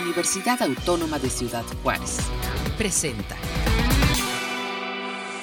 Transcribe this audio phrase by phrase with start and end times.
[0.00, 2.18] Universidad Autónoma de Ciudad Juárez.
[2.76, 3.34] Presenta.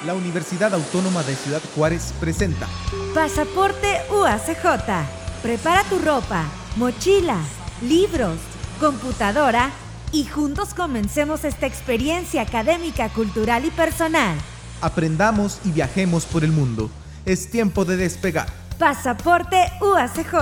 [0.06, 2.68] La Universidad Autónoma de Ciudad Juárez presenta.
[3.14, 5.42] Pasaporte UACJ.
[5.42, 6.44] Prepara tu ropa,
[6.76, 7.38] mochila,
[7.82, 8.38] libros,
[8.78, 9.70] computadora
[10.12, 14.36] y juntos comencemos esta experiencia académica, cultural y personal.
[14.80, 16.90] Aprendamos y viajemos por el mundo.
[17.24, 18.46] Es tiempo de despegar.
[18.78, 20.34] Pasaporte UACJ.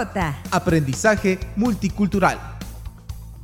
[0.51, 2.52] Aprendizaje multicultural.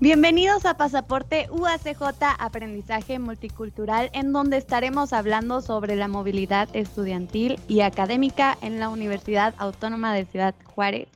[0.00, 7.80] Bienvenidos a Pasaporte UACJ Aprendizaje Multicultural, en donde estaremos hablando sobre la movilidad estudiantil y
[7.80, 11.08] académica en la Universidad Autónoma de Ciudad Juárez.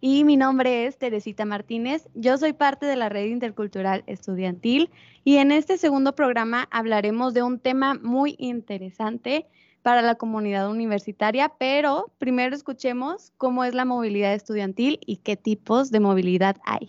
[0.00, 4.88] Y mi nombre es Teresita Martínez, yo soy parte de la Red Intercultural Estudiantil
[5.22, 9.46] y en este segundo programa hablaremos de un tema muy interesante
[9.82, 15.90] para la comunidad universitaria, pero primero escuchemos cómo es la movilidad estudiantil y qué tipos
[15.90, 16.88] de movilidad hay.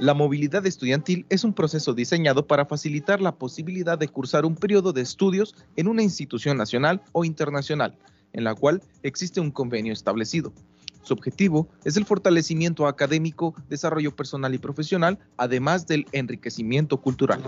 [0.00, 4.94] La movilidad estudiantil es un proceso diseñado para facilitar la posibilidad de cursar un periodo
[4.94, 7.98] de estudios en una institución nacional o internacional,
[8.32, 10.54] en la cual existe un convenio establecido.
[11.02, 17.42] Su objetivo es el fortalecimiento académico, desarrollo personal y profesional, además del enriquecimiento cultural.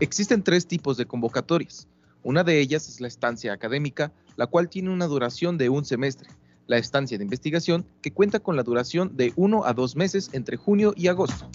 [0.00, 1.86] Existen tres tipos de convocatorias.
[2.24, 6.30] Una de ellas es la estancia académica, la cual tiene una duración de un semestre
[6.72, 10.56] la estancia de investigación, que cuenta con la duración de uno a dos meses entre
[10.56, 11.50] junio y agosto.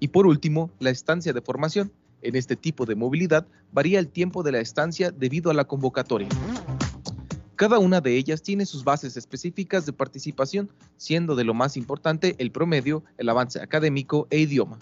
[0.00, 1.92] Y por último, la estancia de formación.
[2.22, 6.28] En este tipo de movilidad varía el tiempo de la estancia debido a la convocatoria.
[7.54, 12.34] Cada una de ellas tiene sus bases específicas de participación, siendo de lo más importante
[12.38, 14.78] el promedio, el avance académico e idioma.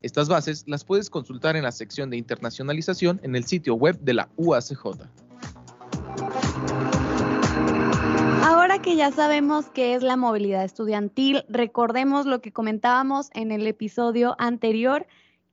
[0.00, 4.14] Estas bases las puedes consultar en la sección de internacionalización en el sitio web de
[4.14, 5.25] la UACJ.
[8.86, 14.36] Que ya sabemos qué es la movilidad estudiantil, recordemos lo que comentábamos en el episodio
[14.38, 15.08] anterior,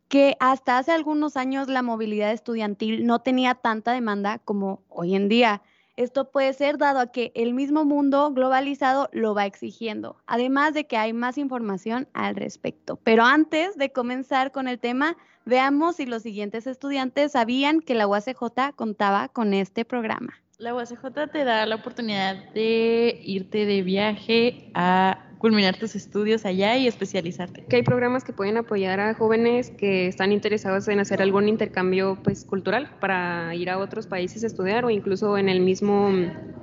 [0.07, 5.29] que hasta hace algunos años la movilidad estudiantil no tenía tanta demanda como hoy en
[5.29, 5.63] día.
[5.95, 10.85] Esto puede ser dado a que el mismo mundo globalizado lo va exigiendo, además de
[10.85, 12.99] que hay más información al respecto.
[13.03, 18.05] Pero antes de comenzar con el tema, veamos si los siguientes estudiantes sabían que la
[18.05, 20.42] UACJ contaba con este programa.
[20.59, 26.77] La UACJ te da la oportunidad de irte de viaje a culminar tus estudios allá
[26.77, 27.65] y especializarte.
[27.65, 32.17] Que hay programas que pueden apoyar a jóvenes que están interesados en hacer algún intercambio
[32.23, 36.13] pues cultural para ir a otros países a estudiar o incluso en el mismo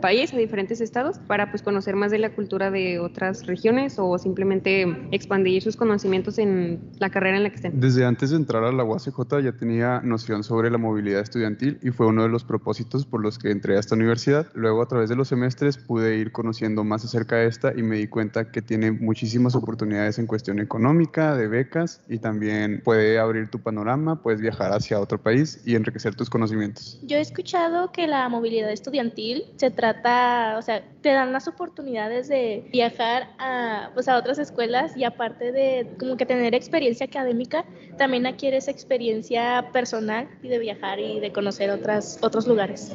[0.01, 4.17] país, a diferentes estados, para pues conocer más de la cultura de otras regiones o
[4.17, 7.79] simplemente expandir sus conocimientos en la carrera en la que estén.
[7.79, 11.91] Desde antes de entrar a la UACJ ya tenía noción sobre la movilidad estudiantil y
[11.91, 14.47] fue uno de los propósitos por los que entré a esta universidad.
[14.55, 17.97] Luego a través de los semestres pude ir conociendo más acerca de esta y me
[17.97, 23.50] di cuenta que tiene muchísimas oportunidades en cuestión económica, de becas y también puede abrir
[23.50, 27.00] tu panorama, puedes viajar hacia otro país y enriquecer tus conocimientos.
[27.03, 32.28] Yo he escuchado que la movilidad estudiantil se trata, o sea, te dan las oportunidades
[32.28, 37.64] de viajar a, pues, a otras escuelas y aparte de como que tener experiencia académica,
[37.98, 42.92] también adquieres experiencia personal y de viajar y de conocer otras, otros lugares.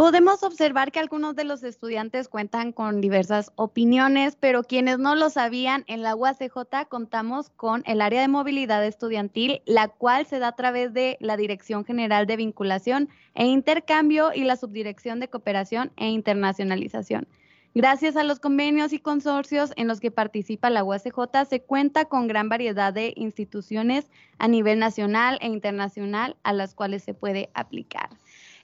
[0.00, 5.28] Podemos observar que algunos de los estudiantes cuentan con diversas opiniones, pero quienes no lo
[5.28, 10.48] sabían, en la UACJ contamos con el área de movilidad estudiantil, la cual se da
[10.48, 15.92] a través de la Dirección General de Vinculación e Intercambio y la Subdirección de Cooperación
[15.98, 17.28] e Internacionalización.
[17.74, 22.26] Gracias a los convenios y consorcios en los que participa la UACJ, se cuenta con
[22.26, 24.06] gran variedad de instituciones
[24.38, 28.08] a nivel nacional e internacional a las cuales se puede aplicar.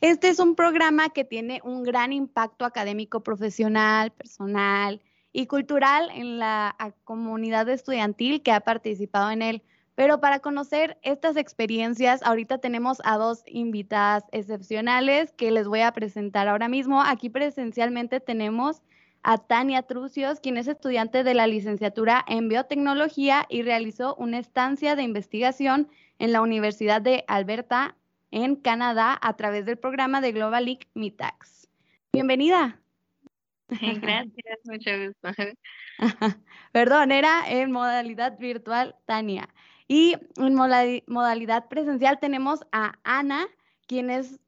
[0.01, 5.01] Este es un programa que tiene un gran impacto académico, profesional, personal
[5.33, 9.62] y cultural en la comunidad estudiantil que ha participado en él.
[9.95, 15.93] Pero para conocer estas experiencias, ahorita tenemos a dos invitadas excepcionales que les voy a
[15.93, 17.01] presentar ahora mismo.
[17.03, 18.83] Aquí presencialmente tenemos
[19.23, 24.95] a Tania Trucios, quien es estudiante de la licenciatura en biotecnología y realizó una estancia
[24.95, 25.89] de investigación
[26.19, 27.97] en la Universidad de Alberta
[28.31, 31.69] en Canadá a través del programa de Global League Mitax.
[32.13, 32.81] Bienvenida.
[33.69, 35.43] Gracias, mucho gusto.
[36.73, 39.49] Perdón, era en modalidad virtual, Tania.
[39.89, 43.47] Y en modalidad presencial tenemos a Ana,
[43.87, 44.41] quien es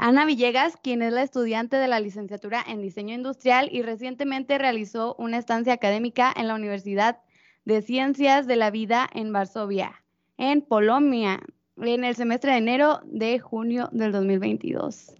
[0.00, 5.14] Ana Villegas, quien es la estudiante de la licenciatura en diseño industrial y recientemente realizó
[5.18, 7.20] una estancia académica en la Universidad
[7.64, 10.02] de Ciencias de la Vida en Varsovia,
[10.36, 11.40] en Polonia,
[11.76, 15.14] en el semestre de enero de junio del 2022.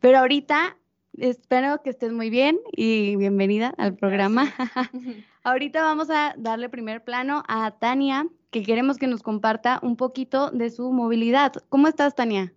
[0.00, 0.76] Pero ahorita
[1.18, 4.52] espero que estés muy bien y bienvenida al programa.
[5.44, 10.50] ahorita vamos a darle primer plano a Tania, que queremos que nos comparta un poquito
[10.50, 11.52] de su movilidad.
[11.68, 12.52] ¿Cómo estás, Tania?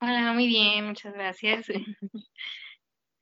[0.00, 1.66] Hola, muy bien, muchas gracias.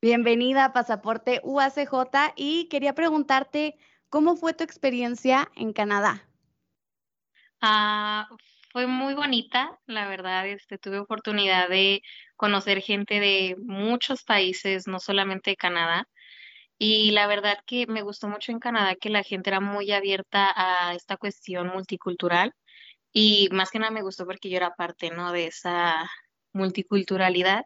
[0.02, 3.76] Bienvenida a Pasaporte UACJ y quería preguntarte,
[4.08, 6.26] ¿cómo fue tu experiencia en Canadá?
[7.60, 8.28] Ah,
[8.72, 12.02] fue muy bonita, la verdad, este, tuve oportunidad de
[12.36, 16.08] conocer gente de muchos países, no solamente Canadá.
[16.78, 20.52] Y la verdad que me gustó mucho en Canadá que la gente era muy abierta
[20.56, 22.52] a esta cuestión multicultural
[23.12, 25.32] y más que nada me gustó porque yo era parte, ¿no?
[25.32, 26.10] de esa
[26.52, 27.64] multiculturalidad.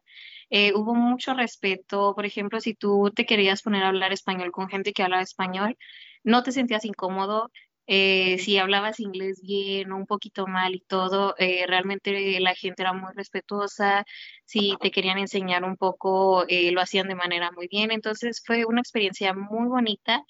[0.50, 4.68] Eh, hubo mucho respeto, por ejemplo, si tú te querías poner a hablar español con
[4.68, 5.76] gente que hablaba español,
[6.24, 7.50] no te sentías incómodo,
[7.86, 12.82] eh, si hablabas inglés bien o un poquito mal y todo, eh, realmente la gente
[12.82, 14.04] era muy respetuosa,
[14.44, 18.64] si te querían enseñar un poco, eh, lo hacían de manera muy bien, entonces fue
[18.64, 20.24] una experiencia muy bonita.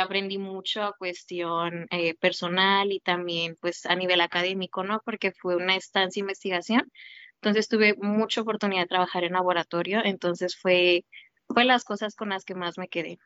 [0.00, 1.86] aprendí mucho a cuestión
[2.20, 5.00] personal y también pues a nivel académico, ¿no?
[5.04, 6.90] Porque fue una estancia de investigación.
[7.36, 11.04] Entonces tuve mucha oportunidad de trabajar en laboratorio, entonces fue,
[11.48, 13.18] fue las cosas con las que más me quedé.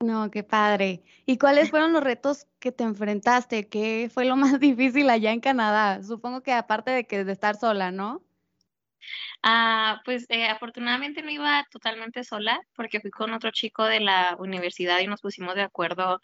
[0.00, 1.02] No, qué padre.
[1.26, 3.68] ¿Y cuáles fueron los retos que te enfrentaste?
[3.68, 6.02] ¿Qué fue lo más difícil allá en Canadá?
[6.02, 8.22] Supongo que aparte de que de estar sola, ¿no?
[9.42, 14.36] Ah, pues eh, afortunadamente no iba totalmente sola porque fui con otro chico de la
[14.38, 16.20] universidad y nos pusimos de acuerdo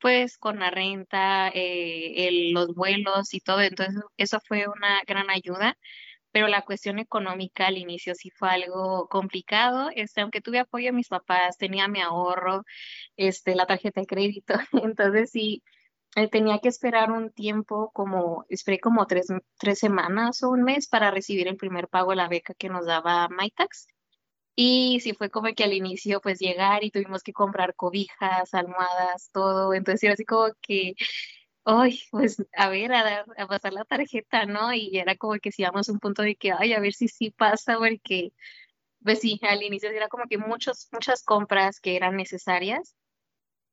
[0.00, 3.60] pues con la renta, eh, el, los vuelos y todo.
[3.60, 5.76] Entonces eso fue una gran ayuda
[6.36, 10.92] pero la cuestión económica al inicio sí fue algo complicado, este, aunque tuve apoyo de
[10.92, 12.62] mis papás, tenía mi ahorro,
[13.16, 14.52] este, la tarjeta de crédito,
[14.84, 15.62] entonces sí,
[16.14, 20.88] eh, tenía que esperar un tiempo, como, esperé como tres, tres semanas o un mes
[20.88, 23.86] para recibir el primer pago de la beca que nos daba MyTax.
[24.54, 29.30] Y sí fue como que al inicio pues llegar y tuvimos que comprar cobijas, almohadas,
[29.32, 29.72] todo.
[29.72, 30.96] Entonces era así como que
[31.66, 34.72] ay, pues a ver, a, dar, a pasar la tarjeta, ¿no?
[34.72, 37.08] Y era como que si íbamos a un punto de que, ay, a ver si
[37.08, 38.32] sí pasa, porque,
[39.02, 42.94] pues sí, al inicio era como que muchos, muchas compras que eran necesarias.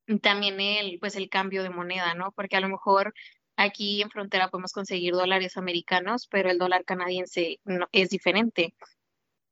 [0.08, 2.32] Y también el, pues el cambio de moneda, ¿no?
[2.34, 3.14] Porque a lo mejor
[3.58, 8.74] aquí en frontera podemos conseguir dólares americanos, pero el dólar canadiense no, es diferente.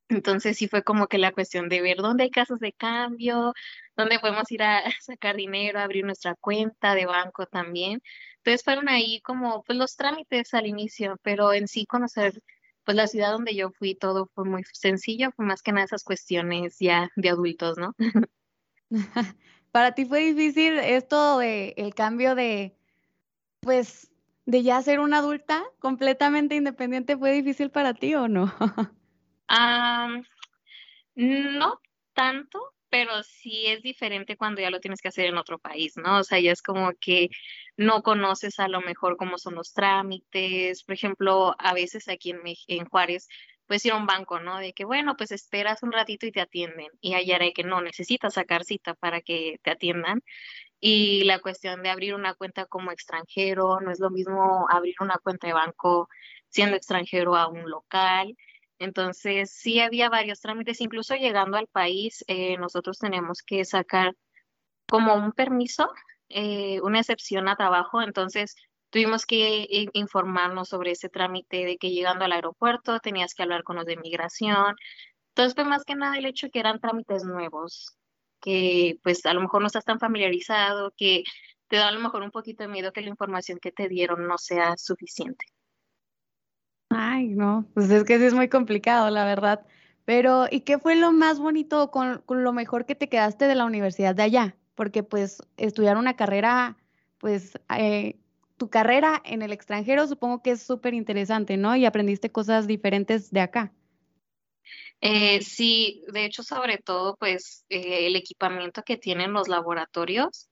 [0.08, 3.54] Entonces sí fue como que la cuestión de ver dónde hay casas de cambio,
[3.96, 8.02] dónde podemos ir a sacar dinero, abrir nuestra cuenta de banco también.
[8.38, 12.42] Entonces fueron ahí como pues los trámites al inicio, pero en sí conocer
[12.84, 16.04] pues la ciudad donde yo fui todo fue muy sencillo, fue más que nada esas
[16.04, 17.94] cuestiones ya de adultos, ¿no?
[19.72, 22.76] Para ti fue difícil esto de el cambio de
[23.60, 24.10] pues
[24.44, 28.52] de ya ser una adulta completamente independiente, ¿fue difícil para ti o no?
[31.14, 31.80] No
[32.14, 36.18] tanto, pero sí es diferente cuando ya lo tienes que hacer en otro país, ¿no?
[36.18, 37.30] O sea, ya es como que
[37.76, 40.84] no conoces a lo mejor cómo son los trámites.
[40.84, 43.28] Por ejemplo, a veces aquí en, en Juárez,
[43.66, 44.58] pues ir a un banco, ¿no?
[44.58, 46.88] De que, bueno, pues esperas un ratito y te atienden.
[47.00, 50.22] Y allá era que no, necesitas sacar cita para que te atiendan.
[50.80, 55.16] Y la cuestión de abrir una cuenta como extranjero, no es lo mismo abrir una
[55.18, 56.08] cuenta de banco
[56.48, 58.36] siendo extranjero a un local.
[58.82, 64.14] Entonces, sí había varios trámites, incluso llegando al país, eh, nosotros tenemos que sacar
[64.88, 65.88] como un permiso,
[66.28, 68.56] eh, una excepción a trabajo, entonces
[68.90, 73.76] tuvimos que informarnos sobre ese trámite de que llegando al aeropuerto tenías que hablar con
[73.76, 74.76] los de migración.
[75.30, 77.96] Entonces fue más que nada el hecho que eran trámites nuevos,
[78.40, 81.24] que pues a lo mejor no estás tan familiarizado, que
[81.68, 84.26] te da a lo mejor un poquito de miedo que la información que te dieron
[84.26, 85.46] no sea suficiente.
[86.94, 89.64] Ay, no, pues es que sí es muy complicado, la verdad.
[90.04, 93.64] Pero, ¿y qué fue lo más bonito con, lo mejor que te quedaste de la
[93.64, 94.56] universidad de allá?
[94.74, 96.76] Porque pues estudiar una carrera,
[97.18, 98.16] pues eh,
[98.56, 101.76] tu carrera en el extranjero supongo que es súper interesante, ¿no?
[101.76, 103.72] Y aprendiste cosas diferentes de acá.
[105.00, 110.48] Eh, sí, de hecho, sobre todo, pues eh, el equipamiento que tienen los laboratorios,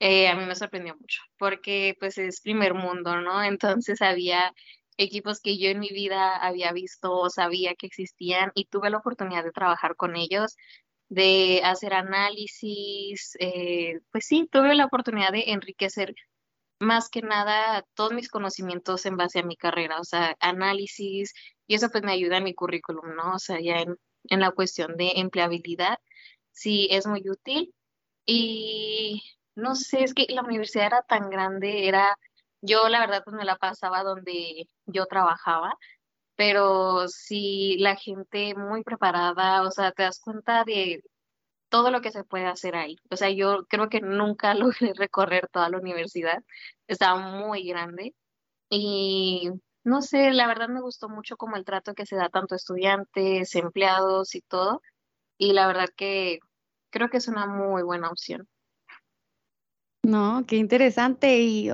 [0.00, 3.42] a mí me sorprendió mucho, porque pues es primer mundo, ¿no?
[3.42, 4.54] Entonces había
[4.98, 8.98] equipos que yo en mi vida había visto o sabía que existían y tuve la
[8.98, 10.56] oportunidad de trabajar con ellos,
[11.08, 16.14] de hacer análisis, eh, pues sí, tuve la oportunidad de enriquecer
[16.80, 21.32] más que nada todos mis conocimientos en base a mi carrera, o sea, análisis,
[21.66, 23.34] y eso pues me ayuda en mi currículum, ¿no?
[23.34, 25.98] O sea, ya en, en la cuestión de empleabilidad,
[26.52, 27.74] sí es muy útil.
[28.26, 29.22] Y
[29.56, 32.16] no sé, es que la universidad era tan grande, era
[32.62, 35.74] yo la verdad pues me la pasaba donde yo trabajaba,
[36.36, 41.02] pero sí la gente muy preparada, o sea, te das cuenta de
[41.70, 42.96] todo lo que se puede hacer ahí.
[43.10, 46.42] O sea, yo creo que nunca logré recorrer toda la universidad,
[46.88, 48.14] estaba muy grande
[48.70, 49.50] y
[49.84, 53.54] no sé, la verdad me gustó mucho como el trato que se da tanto estudiantes,
[53.54, 54.82] empleados y todo,
[55.38, 56.40] y la verdad que
[56.90, 58.48] creo que es una muy buena opción.
[60.02, 61.38] No, qué interesante.
[61.38, 61.70] Y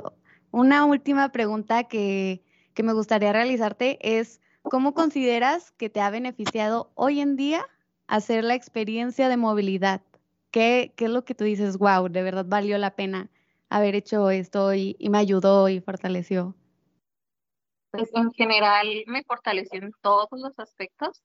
[0.55, 2.41] una última pregunta que,
[2.75, 7.67] que me gustaría realizarte es, ¿cómo consideras que te ha beneficiado hoy en día
[8.07, 10.03] hacer la experiencia de movilidad?
[10.53, 13.29] ¿Qué, qué es lo que tú dices, wow, de verdad valió la pena
[13.69, 16.55] haber hecho esto y, y me ayudó y fortaleció?
[17.91, 21.21] Pues en general me fortaleció en todos los aspectos,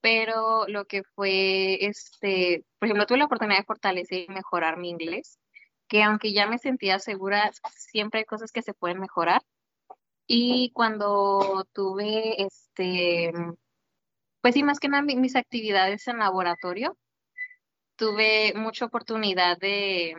[0.00, 4.90] pero lo que fue, este, por ejemplo, tuve la oportunidad de fortalecer y mejorar mi
[4.90, 5.40] inglés,
[5.90, 9.42] que aunque ya me sentía segura, siempre hay cosas que se pueden mejorar.
[10.26, 13.32] Y cuando tuve, este,
[14.40, 16.96] pues sí, más que nada mis actividades en laboratorio,
[17.96, 20.16] tuve mucha oportunidad de,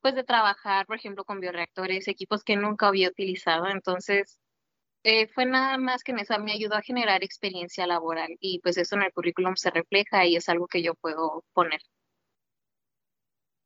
[0.00, 3.68] pues de trabajar, por ejemplo, con bioreactores, equipos que nunca había utilizado.
[3.68, 4.38] Entonces,
[5.04, 8.78] eh, fue nada más que en eso, me ayudó a generar experiencia laboral y pues
[8.78, 11.80] eso en el currículum se refleja y es algo que yo puedo poner.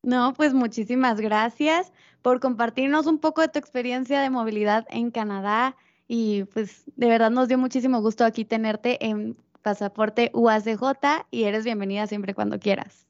[0.03, 1.93] No, pues muchísimas gracias
[2.23, 5.77] por compartirnos un poco de tu experiencia de movilidad en Canadá
[6.09, 11.65] y pues de verdad nos dio muchísimo gusto aquí tenerte en pasaporte UACJ y eres
[11.65, 13.07] bienvenida siempre cuando quieras.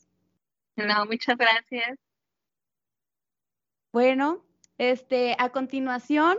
[0.77, 1.99] No, muchas gracias.
[3.93, 4.43] Bueno,
[4.79, 6.39] este, a continuación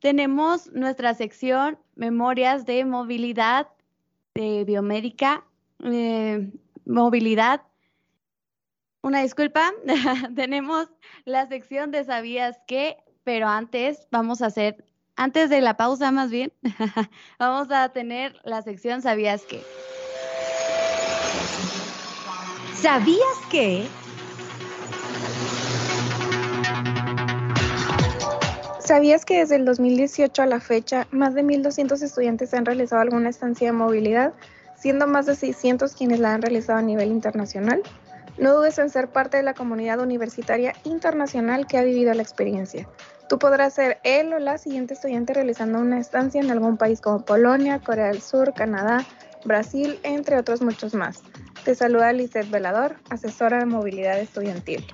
[0.00, 3.68] tenemos nuestra sección Memorias de Movilidad
[4.34, 5.44] de Biomédica,
[5.82, 6.50] eh,
[6.84, 7.62] Movilidad.
[9.04, 9.70] Una disculpa,
[10.34, 10.88] tenemos
[11.26, 14.82] la sección de Sabías qué, pero antes vamos a hacer
[15.14, 16.54] antes de la pausa más bien,
[17.38, 19.62] vamos a tener la sección ¿Sabías qué?
[22.72, 23.20] ¿Sabías
[23.50, 23.86] qué?
[28.78, 33.28] ¿Sabías que desde el 2018 a la fecha, más de 1.200 estudiantes han realizado alguna
[33.28, 34.32] estancia de movilidad,
[34.78, 37.82] siendo más de 600 quienes la han realizado a nivel internacional?
[38.36, 42.88] No dudes en ser parte de la comunidad universitaria internacional que ha vivido la experiencia.
[43.28, 47.24] Tú podrás ser él o la siguiente estudiante realizando una estancia en algún país como
[47.24, 49.04] Polonia, Corea del Sur, Canadá,
[49.44, 51.22] Brasil, entre otros muchos más.
[51.64, 54.84] Te saluda Lizeth Velador, asesora de movilidad estudiantil.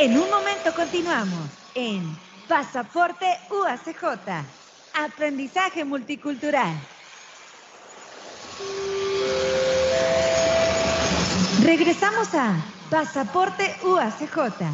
[0.00, 2.02] En un momento continuamos en
[2.48, 4.04] Pasaporte UACJ.
[4.94, 6.74] Aprendizaje multicultural.
[11.62, 12.56] Regresamos a
[12.90, 14.64] Pasaporte UACJ.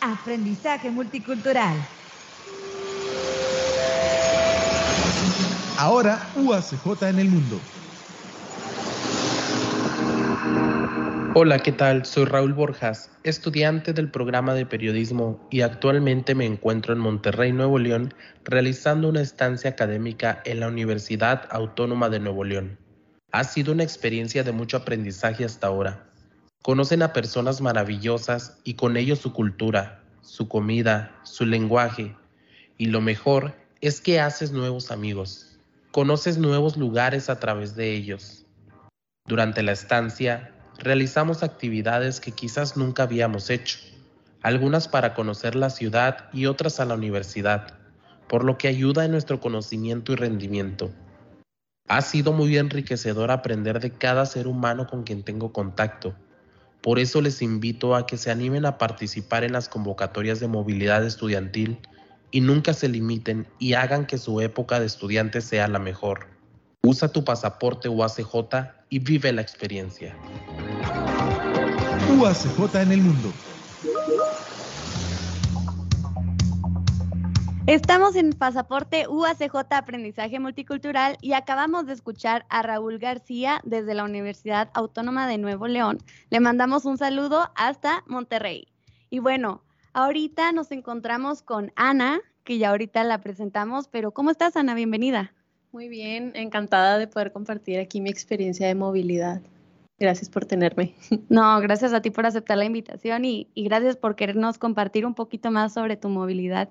[0.00, 1.76] Aprendizaje multicultural.
[5.78, 7.60] Ahora UACJ en el mundo.
[11.32, 12.04] Hola, ¿qué tal?
[12.04, 17.78] Soy Raúl Borjas, estudiante del programa de periodismo y actualmente me encuentro en Monterrey, Nuevo
[17.78, 18.12] León,
[18.44, 22.78] realizando una estancia académica en la Universidad Autónoma de Nuevo León.
[23.32, 26.04] Ha sido una experiencia de mucho aprendizaje hasta ahora.
[26.62, 32.16] Conocen a personas maravillosas y con ellos su cultura, su comida, su lenguaje.
[32.76, 35.58] Y lo mejor es que haces nuevos amigos.
[35.92, 38.46] Conoces nuevos lugares a través de ellos.
[39.26, 43.78] Durante la estancia, realizamos actividades que quizás nunca habíamos hecho,
[44.42, 47.74] algunas para conocer la ciudad y otras a la universidad,
[48.28, 50.90] por lo que ayuda en nuestro conocimiento y rendimiento.
[51.90, 56.14] Ha sido muy enriquecedor aprender de cada ser humano con quien tengo contacto
[56.82, 61.04] por eso les invito a que se animen a participar en las convocatorias de movilidad
[61.04, 61.78] estudiantil
[62.30, 66.28] y nunca se limiten y hagan que su época de estudiante sea la mejor.
[66.82, 68.24] Usa tu pasaporte UACJ
[68.88, 70.16] y vive la experiencia.
[72.18, 73.34] UACJ en el mundo.
[77.70, 84.02] Estamos en Pasaporte UACJ Aprendizaje Multicultural y acabamos de escuchar a Raúl García desde la
[84.02, 85.98] Universidad Autónoma de Nuevo León.
[86.30, 88.66] Le mandamos un saludo hasta Monterrey.
[89.08, 89.62] Y bueno,
[89.92, 94.74] ahorita nos encontramos con Ana, que ya ahorita la presentamos, pero ¿cómo estás Ana?
[94.74, 95.32] Bienvenida.
[95.70, 99.42] Muy bien, encantada de poder compartir aquí mi experiencia de movilidad.
[99.96, 100.96] Gracias por tenerme.
[101.28, 105.14] No, gracias a ti por aceptar la invitación y, y gracias por querernos compartir un
[105.14, 106.70] poquito más sobre tu movilidad.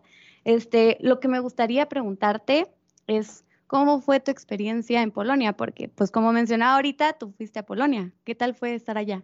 [0.49, 2.65] Este, lo que me gustaría preguntarte
[3.05, 7.67] es cómo fue tu experiencia en Polonia, porque pues como mencionaba ahorita, tú fuiste a
[7.67, 8.11] Polonia.
[8.23, 9.21] ¿Qué tal fue estar allá?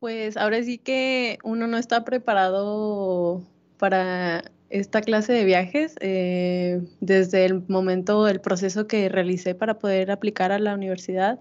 [0.00, 3.40] Pues ahora sí que uno no está preparado
[3.78, 10.10] para esta clase de viajes eh, desde el momento, el proceso que realicé para poder
[10.10, 11.38] aplicar a la universidad,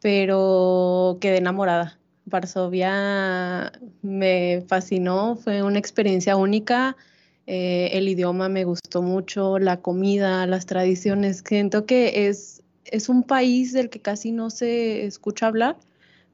[0.00, 2.00] pero quedé enamorada.
[2.24, 3.70] Varsovia
[4.02, 6.96] me fascinó, fue una experiencia única.
[7.46, 11.42] Eh, el idioma me gustó mucho, la comida, las tradiciones.
[11.46, 15.76] Siento que es, es un país del que casi no se escucha hablar,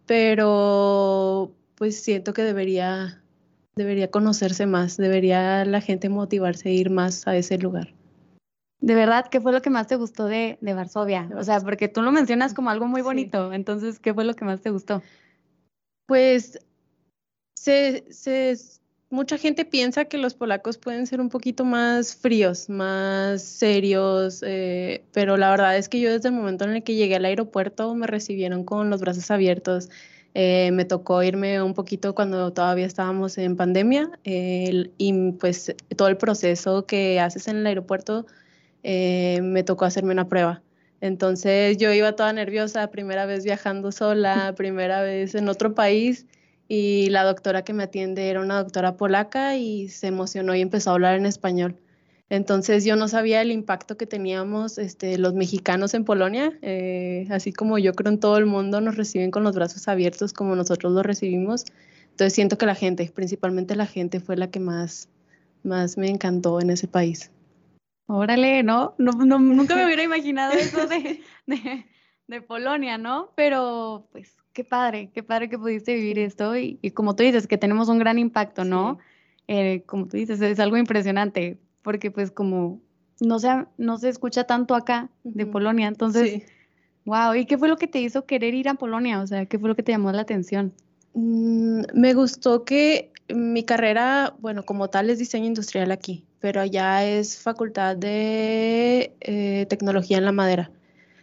[0.06, 3.22] pero pues siento que debería,
[3.76, 7.94] debería conocerse más, debería la gente motivarse a ir más a ese lugar.
[8.80, 11.28] De verdad, ¿qué fue lo que más te gustó de, de Varsovia?
[11.36, 14.44] O sea, porque tú lo mencionas como algo muy bonito, entonces, ¿qué fue lo que
[14.44, 15.02] más te gustó?
[16.06, 16.58] Pues
[17.54, 18.56] se, se,
[19.10, 25.04] mucha gente piensa que los polacos pueden ser un poquito más fríos, más serios, eh,
[25.12, 27.94] pero la verdad es que yo desde el momento en el que llegué al aeropuerto
[27.94, 29.88] me recibieron con los brazos abiertos.
[30.34, 36.16] Eh, me tocó irme un poquito cuando todavía estábamos en pandemia y pues todo el
[36.18, 38.26] proceso que haces en el aeropuerto
[38.82, 40.62] eh, me tocó hacerme una prueba.
[41.00, 46.26] Entonces yo iba toda nerviosa, primera vez viajando sola, primera vez en otro país
[46.68, 50.90] y la doctora que me atiende era una doctora polaca y se emocionó y empezó
[50.90, 51.76] a hablar en español.
[52.30, 57.54] Entonces yo no sabía el impacto que teníamos este, los mexicanos en Polonia, eh, así
[57.54, 60.92] como yo creo en todo el mundo nos reciben con los brazos abiertos como nosotros
[60.92, 61.64] los recibimos.
[62.10, 65.08] Entonces siento que la gente, principalmente la gente, fue la que más,
[65.62, 67.30] más me encantó en ese país.
[68.08, 68.94] Órale, ¿no?
[68.98, 71.22] no, nunca me hubiera imaginado eso de,
[72.26, 73.32] de, Polonia, ¿no?
[73.36, 77.58] Pero pues qué padre, qué padre que pudiste vivir esto y, como tú dices, que
[77.58, 78.98] tenemos un gran impacto, ¿no?
[79.46, 82.80] Eh, como tú dices, es algo impresionante, porque pues como
[83.20, 86.42] no se, no se escucha tanto acá de Polonia, entonces,
[87.04, 89.20] wow, ¿y qué fue lo que te hizo querer ir a Polonia?
[89.20, 90.74] O sea, ¿qué fue lo que te llamó la atención?
[91.14, 97.04] Mm, me gustó que mi carrera, bueno, como tal es diseño industrial aquí, pero allá
[97.04, 100.70] es facultad de eh, tecnología en la madera.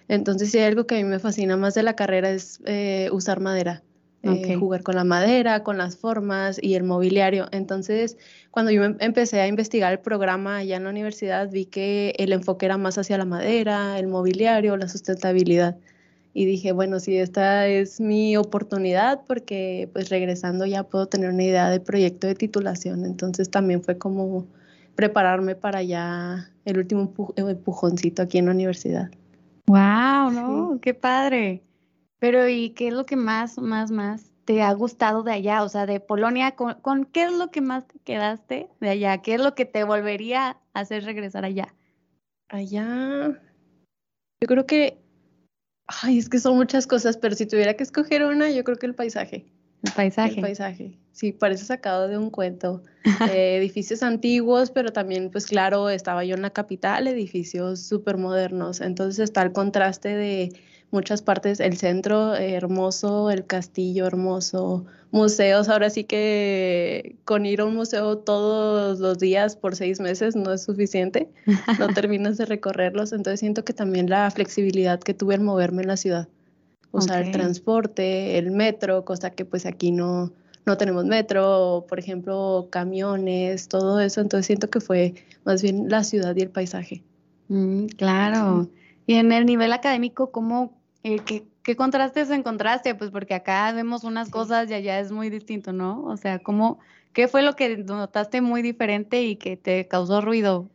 [0.07, 3.09] Entonces, si hay algo que a mí me fascina más de la carrera es eh,
[3.11, 3.83] usar madera,
[4.23, 7.47] eh, jugar con la madera, con las formas y el mobiliario.
[7.51, 8.17] Entonces,
[8.51, 12.33] cuando yo em, empecé a investigar el programa allá en la universidad, vi que el
[12.33, 15.77] enfoque era más hacia la madera, el mobiliario, la sustentabilidad.
[16.33, 21.43] Y dije, bueno, si esta es mi oportunidad, porque pues regresando ya puedo tener una
[21.43, 23.05] idea del proyecto de titulación.
[23.05, 24.45] Entonces también fue como
[24.95, 29.09] prepararme para ya el último empujoncito aquí en la universidad.
[29.67, 30.79] Wow, ¿no?
[30.81, 31.63] Qué padre.
[32.19, 35.63] Pero ¿y qué es lo que más, más, más te ha gustado de allá?
[35.63, 39.21] O sea, de Polonia, ¿con, qué es lo que más te quedaste de allá?
[39.21, 41.73] ¿Qué es lo que te volvería a hacer regresar allá?
[42.49, 43.41] Allá,
[44.41, 44.99] yo creo que,
[45.87, 48.85] ay, es que son muchas cosas, pero si tuviera que escoger una, yo creo que
[48.85, 49.45] el paisaje.
[49.85, 50.35] El paisaje.
[50.35, 50.97] El paisaje.
[51.11, 52.83] Sí, parece sacado de un cuento.
[53.31, 58.81] Eh, edificios antiguos, pero también, pues claro, estaba yo en la capital, edificios súper modernos.
[58.81, 60.51] Entonces está el contraste de
[60.89, 65.69] muchas partes, el centro hermoso, el castillo hermoso, museos.
[65.69, 70.51] Ahora sí que con ir a un museo todos los días por seis meses no
[70.51, 71.29] es suficiente,
[71.77, 73.13] no terminas de recorrerlos.
[73.13, 76.27] Entonces siento que también la flexibilidad que tuve al moverme en la ciudad
[76.95, 80.31] usar el transporte, el metro, cosa que pues aquí no,
[80.65, 84.21] no tenemos metro, por ejemplo, camiones, todo eso.
[84.21, 87.03] Entonces siento que fue más bien la ciudad y el paisaje.
[87.47, 88.69] Mm, claro.
[89.05, 92.95] Y en el nivel académico, ¿cómo, eh, qué, qué, contrastes encontraste?
[92.95, 96.03] Pues porque acá vemos unas cosas y allá es muy distinto, ¿no?
[96.05, 96.79] O sea, ¿cómo,
[97.13, 100.69] ¿qué fue lo que notaste muy diferente y que te causó ruido?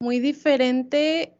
[0.00, 1.37] Muy diferente,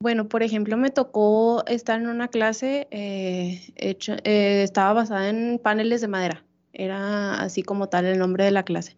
[0.00, 6.00] bueno, por ejemplo, me tocó estar en una clase eh, eh, estaba basada en paneles
[6.00, 6.44] de madera.
[6.72, 8.96] Era así como tal el nombre de la clase.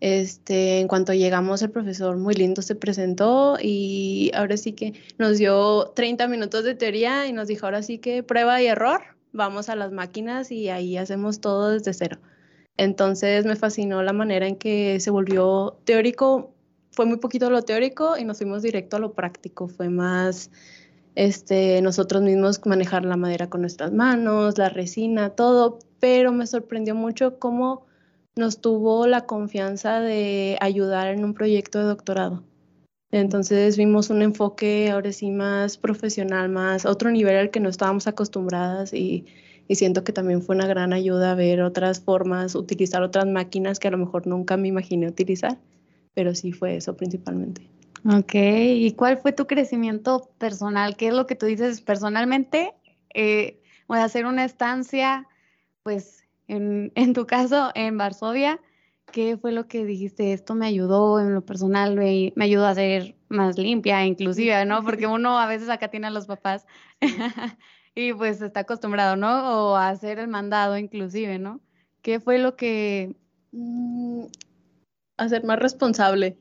[0.00, 5.38] Este, en cuanto llegamos, el profesor muy lindo se presentó y ahora sí que nos
[5.38, 9.00] dio 30 minutos de teoría y nos dijo, ahora sí que prueba y error,
[9.32, 12.18] vamos a las máquinas y ahí hacemos todo desde cero.
[12.76, 16.54] Entonces me fascinó la manera en que se volvió teórico
[16.98, 19.68] fue muy poquito lo teórico y nos fuimos directo a lo práctico.
[19.68, 20.50] Fue más
[21.14, 26.96] este, nosotros mismos manejar la madera con nuestras manos, la resina, todo, pero me sorprendió
[26.96, 27.86] mucho cómo
[28.34, 32.42] nos tuvo la confianza de ayudar en un proyecto de doctorado.
[33.12, 38.08] Entonces vimos un enfoque ahora sí más profesional, más otro nivel al que no estábamos
[38.08, 39.24] acostumbradas y,
[39.68, 43.86] y siento que también fue una gran ayuda ver otras formas, utilizar otras máquinas que
[43.86, 45.58] a lo mejor nunca me imaginé utilizar
[46.18, 47.70] pero sí fue eso principalmente.
[48.04, 50.96] Ok, ¿y cuál fue tu crecimiento personal?
[50.96, 52.74] ¿Qué es lo que tú dices personalmente?
[53.14, 55.28] Eh, voy a hacer una estancia,
[55.84, 58.58] pues en, en, tu caso, en Varsovia.
[59.12, 60.32] ¿qué fue lo que dijiste?
[60.32, 64.82] Esto me ayudó en lo personal, me, me ayudó a ser más limpia, inclusive, ¿no?
[64.82, 66.66] Porque uno a veces acá tiene a los papás
[67.94, 69.70] y pues está acostumbrado, ¿no?
[69.70, 71.60] O a hacer el mandado, inclusive, ¿no?
[72.02, 73.14] ¿Qué fue lo que...
[75.18, 76.36] A ser más responsable.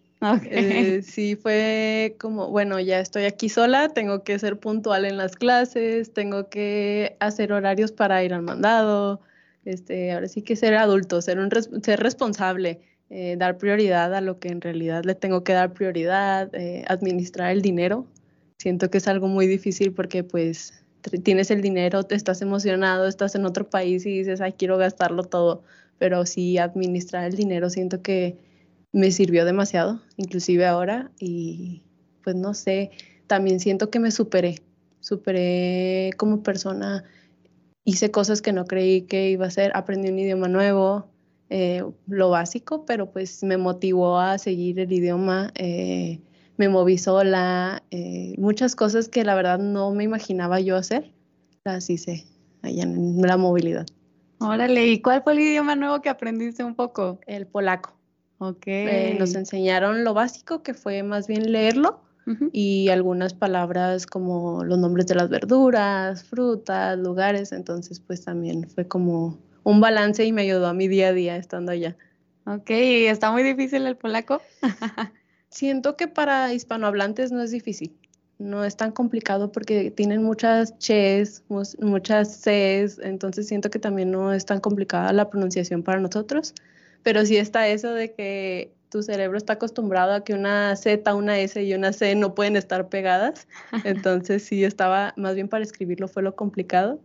[0.49, 5.35] Eh, sí, fue como, bueno, ya estoy aquí sola, tengo que ser puntual en las
[5.35, 9.21] clases, tengo que hacer horarios para ir al mandado,
[9.63, 11.51] este, ahora sí que ser adulto, ser, un,
[11.83, 16.53] ser responsable, eh, dar prioridad a lo que en realidad le tengo que dar prioridad,
[16.55, 18.07] eh, administrar el dinero.
[18.57, 20.73] Siento que es algo muy difícil porque pues
[21.23, 25.23] tienes el dinero, te estás emocionado, estás en otro país y dices, ay, quiero gastarlo
[25.23, 25.63] todo,
[25.99, 28.35] pero sí administrar el dinero siento que
[28.97, 31.83] me sirvió demasiado, inclusive ahora, y
[32.23, 32.89] pues no sé,
[33.27, 34.55] también siento que me superé,
[35.01, 37.03] superé como persona,
[37.83, 41.11] hice cosas que no creí que iba a hacer, aprendí un idioma nuevo,
[41.51, 46.19] eh, lo básico, pero pues me motivó a seguir el idioma, eh,
[46.57, 51.13] me moví sola, eh, muchas cosas que la verdad no me imaginaba yo hacer,
[51.65, 52.25] las hice
[52.63, 53.85] allá en la movilidad.
[54.39, 57.19] Órale, ¿y cuál fue el idioma nuevo que aprendiste un poco?
[57.27, 57.96] El polaco.
[58.65, 62.01] Eh, nos enseñaron lo básico, que fue más bien leerlo,
[62.51, 67.53] y algunas palabras como los nombres de las verduras, frutas, lugares.
[67.53, 71.37] Entonces, pues también fue como un balance y me ayudó a mi día a día
[71.37, 71.95] estando allá.
[72.45, 74.41] Ok, ¿y está muy difícil el polaco?
[75.49, 77.95] Siento que para hispanohablantes no es difícil.
[78.39, 84.33] No es tan complicado porque tienen muchas ches, muchas cs, entonces siento que también no
[84.33, 86.53] es tan complicada la pronunciación para nosotros
[87.03, 91.39] pero sí está eso de que tu cerebro está acostumbrado a que una Z, una
[91.39, 93.47] S y una C no pueden estar pegadas.
[93.83, 96.99] Entonces sí estaba, más bien para escribirlo fue lo complicado,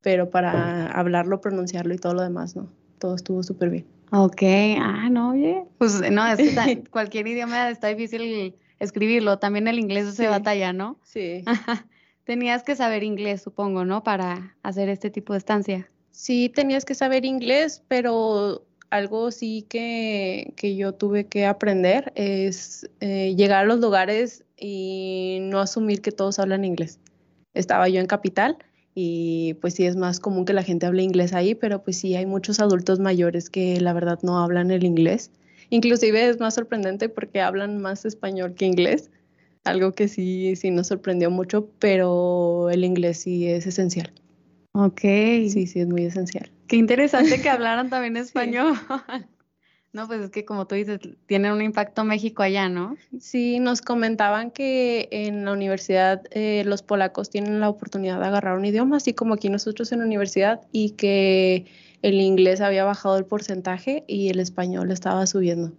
[0.00, 2.70] pero para hablarlo, pronunciarlo y todo lo demás, ¿no?
[2.98, 3.86] Todo estuvo súper bien.
[4.12, 4.42] Ok,
[4.78, 10.14] ah, no, oye, pues no, es que cualquier idioma está difícil escribirlo, también el inglés
[10.14, 10.98] se batalla, ¿no?
[11.02, 11.44] Sí.
[12.24, 14.02] Tenías que saber inglés, supongo, ¿no?
[14.02, 15.90] Para hacer este tipo de estancia.
[16.10, 23.34] Sí, tenías que saber inglés, pero algo sí que, yo tuve que aprender es eh,
[23.36, 26.98] llegar a los lugares y no asumir que todos hablan inglés.
[27.54, 28.58] Estaba yo en Capital
[28.94, 32.16] y pues sí es más común que la gente hable inglés ahí, pero pues sí
[32.16, 35.30] hay muchos adultos mayores que la verdad no hablan el inglés.
[35.70, 39.10] Inclusive es más sorprendente porque hablan más español que inglés,
[39.64, 44.12] algo que sí, sí nos sorprendió mucho, pero el inglés sí es esencial.
[44.72, 45.00] Ok.
[45.00, 46.50] Sí, sí, es muy esencial.
[46.68, 48.74] Qué interesante que hablaran también español.
[49.92, 52.98] No, pues es que como tú dices, tienen un impacto México allá, ¿no?
[53.18, 58.58] Sí, nos comentaban que en la universidad eh, los polacos tienen la oportunidad de agarrar
[58.58, 61.64] un idioma, así como aquí nosotros en la universidad, y que
[62.02, 65.72] el inglés había bajado el porcentaje y el español estaba subiendo.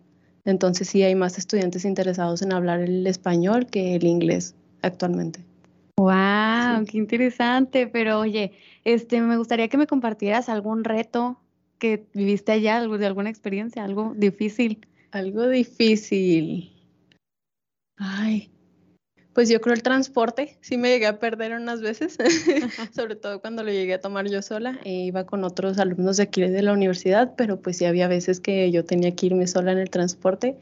[0.46, 5.42] Entonces sí hay más estudiantes interesados en hablar el español que el inglés actualmente.
[5.98, 7.88] Wow, qué interesante.
[7.88, 11.40] Pero oye, este, me gustaría que me compartieras algún reto
[11.80, 14.86] que viviste allá, algo de alguna experiencia, algo difícil.
[15.12, 16.74] Algo difícil.
[17.98, 18.52] Ay,
[19.34, 22.18] pues yo creo el transporte, sí me llegué a perder unas veces,
[22.96, 24.80] sobre todo cuando lo llegué a tomar yo sola.
[24.84, 28.40] E iba con otros alumnos de aquí de la universidad, pero pues sí había veces
[28.40, 30.58] que yo tenía que irme sola en el transporte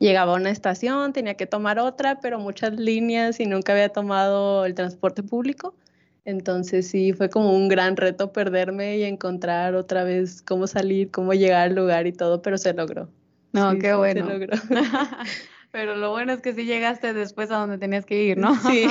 [0.00, 4.64] llegaba a una estación, tenía que tomar otra, pero muchas líneas y nunca había tomado
[4.64, 5.76] el transporte público.
[6.24, 11.34] Entonces sí, fue como un gran reto perderme y encontrar otra vez cómo salir, cómo
[11.34, 13.08] llegar al lugar y todo, pero se logró.
[13.52, 14.26] No, qué bueno.
[14.26, 14.56] Se logró.
[15.70, 18.54] pero lo bueno es que sí llegaste después a donde tenías que ir, ¿no?
[18.70, 18.86] Sí.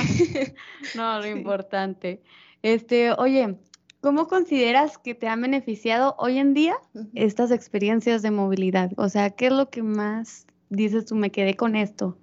[0.94, 2.20] no, lo importante.
[2.62, 3.56] Este, oye,
[4.00, 6.76] ¿cómo consideras que te han beneficiado hoy en día
[7.14, 8.92] estas experiencias de movilidad?
[8.96, 12.16] O sea, ¿qué es lo que más dices tú, me quedé con esto?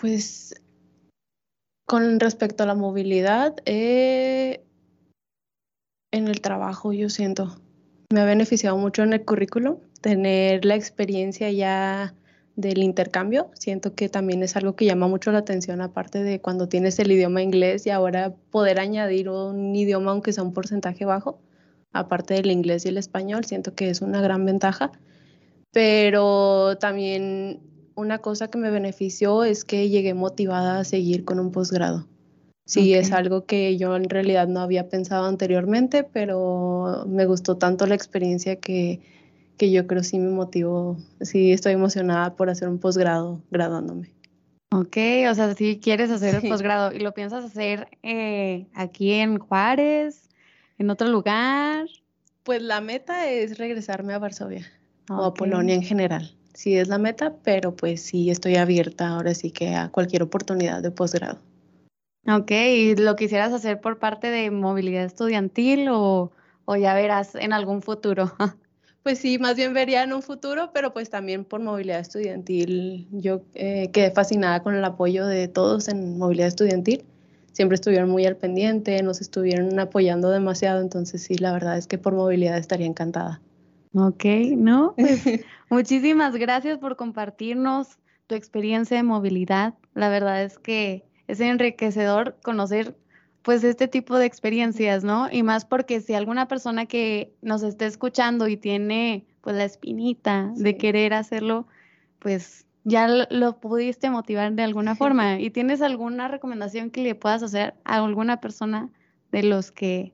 [0.00, 0.54] Pues
[1.86, 4.62] con respecto a la movilidad, eh,
[6.12, 7.60] en el trabajo yo siento,
[8.12, 12.14] me ha beneficiado mucho en el currículo tener la experiencia ya
[12.56, 13.50] del intercambio.
[13.54, 17.12] Siento que también es algo que llama mucho la atención, aparte de cuando tienes el
[17.12, 21.38] idioma inglés y ahora poder añadir un idioma aunque sea un porcentaje bajo,
[21.92, 24.92] aparte del inglés y el español, siento que es una gran ventaja
[25.76, 27.60] pero también
[27.96, 32.06] una cosa que me benefició es que llegué motivada a seguir con un posgrado.
[32.64, 37.84] Sí, es algo que yo en realidad no había pensado anteriormente, pero me gustó tanto
[37.84, 39.00] la experiencia que,
[39.58, 44.14] que yo creo sí me motivó, sí estoy emocionada por hacer un posgrado graduándome.
[44.70, 44.96] Ok,
[45.30, 50.30] o sea, si quieres hacer el posgrado y lo piensas hacer eh, aquí en Juárez,
[50.78, 51.86] en otro lugar.
[52.44, 54.66] Pues la meta es regresarme a Varsovia.
[55.10, 56.32] O a Polonia en general.
[56.54, 60.82] Sí es la meta, pero pues sí estoy abierta ahora sí que a cualquier oportunidad
[60.82, 61.38] de posgrado.
[62.28, 66.32] Ok, ¿y lo quisieras hacer por parte de movilidad estudiantil o,
[66.64, 68.32] o ya verás en algún futuro?
[69.06, 73.06] Pues sí, más bien vería en un futuro, pero pues también por movilidad estudiantil.
[73.12, 77.04] Yo eh, quedé fascinada con el apoyo de todos en movilidad estudiantil.
[77.52, 81.98] Siempre estuvieron muy al pendiente, nos estuvieron apoyando demasiado, entonces sí, la verdad es que
[81.98, 83.40] por movilidad estaría encantada.
[83.98, 84.24] Ok,
[84.56, 85.24] no, pues
[85.70, 89.74] muchísimas gracias por compartirnos tu experiencia de movilidad.
[89.94, 92.94] La verdad es que es enriquecedor conocer
[93.40, 95.28] pues este tipo de experiencias, ¿no?
[95.32, 100.52] Y más porque si alguna persona que nos esté escuchando y tiene pues la espinita
[100.56, 101.66] de querer hacerlo,
[102.18, 105.40] pues ya lo, pudiste motivar de alguna forma.
[105.40, 108.90] ¿Y tienes alguna recomendación que le puedas hacer a alguna persona
[109.32, 110.12] de los que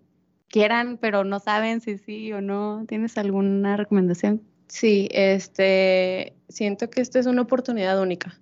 [0.53, 2.85] quieran, pero no saben si sí o no?
[2.87, 4.43] ¿Tienes alguna recomendación?
[4.69, 8.38] Sí, este, siento que esta es una oportunidad única.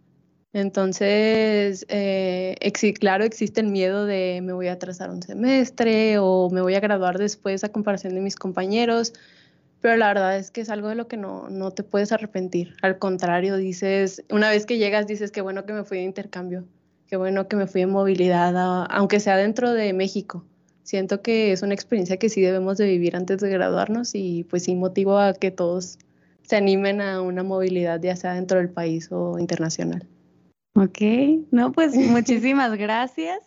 [0.52, 2.56] Entonces, eh,
[2.98, 6.80] claro, existe el miedo de me voy a atrasar un semestre o me voy a
[6.80, 9.12] graduar después a comparación de mis compañeros,
[9.80, 12.74] pero la verdad es que es algo de lo que no, no te puedes arrepentir.
[12.82, 16.64] Al contrario, dices, una vez que llegas, dices, qué bueno que me fui de intercambio,
[17.06, 20.44] qué bueno que me fui de movilidad, aunque sea dentro de México.
[20.90, 24.64] Siento que es una experiencia que sí debemos de vivir antes de graduarnos y pues
[24.64, 26.00] sí motivo a que todos
[26.42, 30.04] se animen a una movilidad ya sea dentro del país o internacional.
[30.74, 30.98] Ok,
[31.52, 33.38] no, pues muchísimas gracias.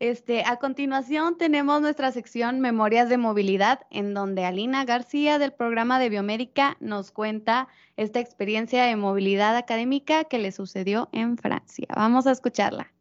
[0.00, 6.00] Este, a continuación tenemos nuestra sección Memorias de Movilidad, en donde Alina García del programa
[6.00, 11.86] de Biomédica nos cuenta esta experiencia de movilidad académica que le sucedió en Francia.
[11.94, 12.92] Vamos a escucharla.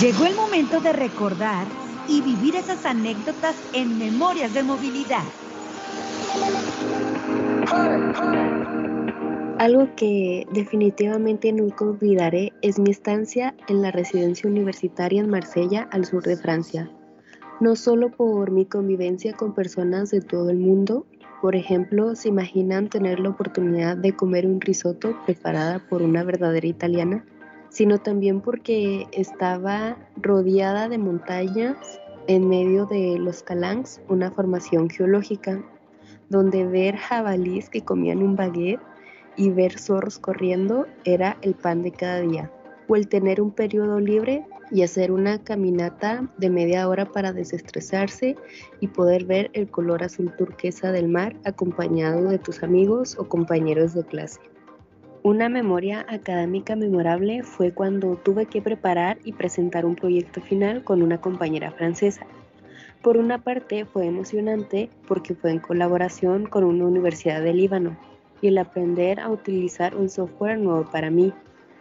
[0.00, 1.66] Llegó el momento de recordar
[2.08, 5.24] y vivir esas anécdotas en Memorias de Movilidad.
[9.58, 16.04] Algo que definitivamente nunca olvidaré es mi estancia en la residencia universitaria en Marsella, al
[16.04, 16.88] sur de Francia.
[17.60, 21.06] No solo por mi convivencia con personas de todo el mundo,
[21.42, 26.66] por ejemplo, se imaginan tener la oportunidad de comer un risotto preparada por una verdadera
[26.66, 27.24] italiana,
[27.78, 35.62] sino también porque estaba rodeada de montañas en medio de los Calanques, una formación geológica,
[36.28, 38.80] donde ver jabalís que comían un baguette
[39.36, 42.50] y ver zorros corriendo era el pan de cada día,
[42.88, 48.34] o el tener un periodo libre y hacer una caminata de media hora para desestresarse
[48.80, 53.94] y poder ver el color azul turquesa del mar acompañado de tus amigos o compañeros
[53.94, 54.40] de clase.
[55.24, 61.02] Una memoria académica memorable fue cuando tuve que preparar y presentar un proyecto final con
[61.02, 62.24] una compañera francesa.
[63.02, 67.96] Por una parte fue emocionante porque fue en colaboración con una universidad del Líbano
[68.40, 71.32] y el aprender a utilizar un software nuevo para mí.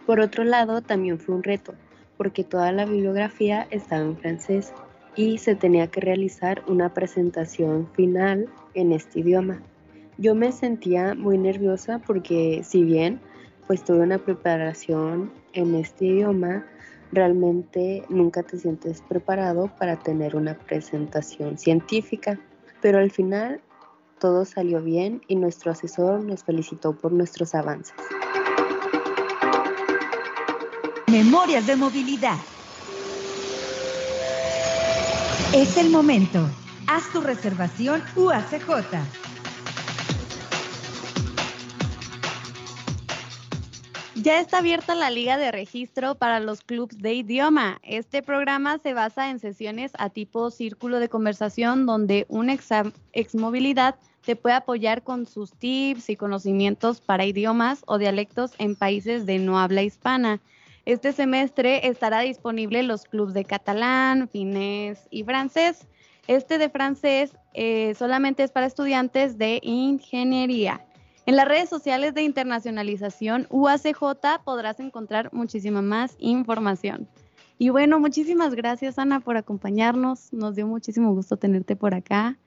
[0.08, 1.76] Por otro lado, también fue un reto,
[2.18, 4.74] porque toda la bibliografía estaba en francés
[5.16, 9.62] y se tenía que realizar una presentación final en este idioma.
[10.18, 13.22] Yo me sentía muy nerviosa porque si bien
[13.68, 16.66] pues tuve una preparación en este idioma,
[17.12, 22.40] realmente nunca te sientes preparado para tener una presentación científica.
[22.82, 23.62] Pero al final
[24.20, 27.94] todo salió bien y nuestro asesor nos felicitó por nuestros avances.
[31.08, 32.38] Memorias de movilidad.
[35.54, 36.40] Es el momento.
[36.88, 39.27] Haz tu reservación UACJ.
[44.28, 47.80] Ya está abierta la liga de registro para los clubs de idioma.
[47.82, 52.68] Este programa se basa en sesiones a tipo círculo de conversación donde un ex,
[53.36, 59.26] movilidad te puede apoyar con sus tips y conocimientos para idiomas o dialectos en países
[59.26, 60.42] de no habla hispana.
[60.84, 65.88] Este semestre estará disponible los clubs de catalán, finés y francés.
[66.28, 70.84] Este de francés eh, solamente es para estudiantes de ingeniería.
[71.28, 77.06] En las redes sociales de internacionalización UACJ podrás encontrar muchísima más información.
[77.58, 80.32] Y bueno, muchísimas gracias Ana por acompañarnos.
[80.32, 82.38] Nos dio muchísimo gusto tenerte por acá.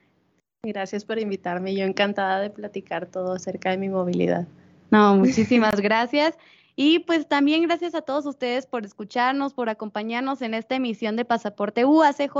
[0.62, 1.74] Gracias por invitarme.
[1.74, 4.48] Yo encantada de platicar todo acerca de mi movilidad.
[4.90, 6.38] No, muchísimas gracias.
[6.74, 11.26] Y pues también gracias a todos ustedes por escucharnos, por acompañarnos en esta emisión de
[11.26, 12.32] Pasaporte UACJ.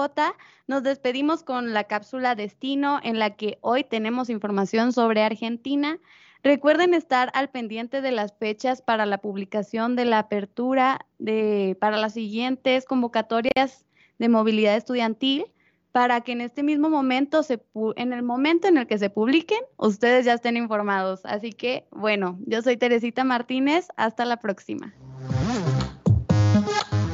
[0.67, 5.99] Nos despedimos con la cápsula Destino en la que hoy tenemos información sobre Argentina.
[6.43, 11.99] Recuerden estar al pendiente de las fechas para la publicación de la apertura de, para
[11.99, 13.85] las siguientes convocatorias
[14.19, 15.45] de movilidad estudiantil.
[15.93, 17.61] para que en este mismo momento, se
[17.97, 21.21] en el momento en el que se publiquen, ustedes ya estén informados.
[21.25, 24.95] Así que, bueno, yo soy Teresita Martínez, hasta la próxima.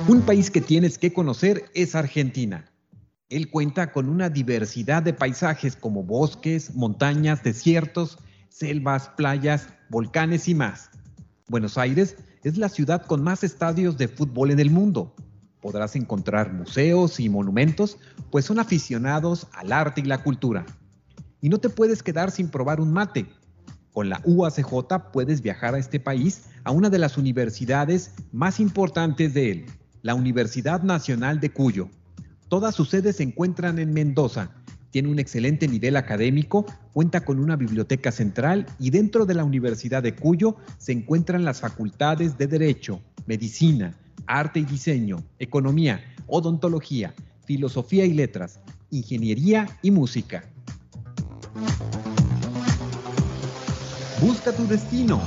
[0.08, 2.70] Un país que tienes que conocer es Argentina.
[3.30, 10.54] Él cuenta con una diversidad de paisajes como bosques, montañas, desiertos, selvas, playas, volcanes y
[10.54, 10.90] más.
[11.48, 15.14] Buenos Aires es la ciudad con más estadios de fútbol en el mundo.
[15.60, 17.98] Podrás encontrar museos y monumentos,
[18.30, 20.64] pues son aficionados al arte y la cultura.
[21.40, 23.26] Y no te puedes quedar sin probar un mate.
[23.92, 29.34] Con la UACJ puedes viajar a este país a una de las universidades más importantes
[29.34, 29.66] de él,
[30.02, 31.88] la Universidad Nacional de Cuyo.
[32.48, 34.50] Todas sus sedes se encuentran en Mendoza.
[34.90, 40.02] Tiene un excelente nivel académico, cuenta con una biblioteca central y dentro de la Universidad
[40.02, 43.94] de Cuyo se encuentran las facultades de Derecho, Medicina,
[44.26, 50.44] Arte y Diseño, Economía, Odontología, Filosofía y Letras, Ingeniería y Música.
[54.20, 55.20] Busca tu destino.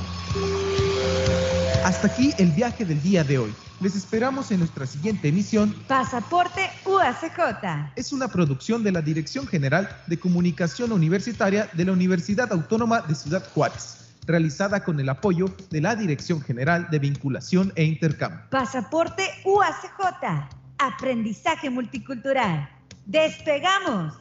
[1.84, 3.54] Hasta aquí el viaje del día de hoy.
[3.80, 5.74] Les esperamos en nuestra siguiente emisión.
[5.88, 6.68] Pasaporte
[7.00, 7.92] UACJ.
[7.96, 13.14] Es una producción de la Dirección General de Comunicación Universitaria de la Universidad Autónoma de
[13.14, 18.40] Ciudad Juárez, realizada con el apoyo de la Dirección General de Vinculación e Intercambio.
[18.50, 20.48] Pasaporte UACJ.
[20.78, 22.68] Aprendizaje multicultural.
[23.06, 24.14] ¡Despegamos!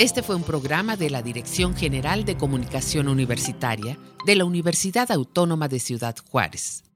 [0.00, 5.68] Este fue un programa de la Dirección General de Comunicación Universitaria de la Universidad Autónoma
[5.68, 6.89] de Ciudad Juárez.